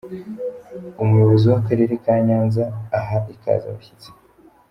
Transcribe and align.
Umuyobozi 1.03 1.45
w'akarere 1.51 1.93
ka 2.03 2.15
Nyanza 2.25 2.63
aha 2.99 3.17
ikaze 3.33 3.65
abashyitsi. 3.67 4.09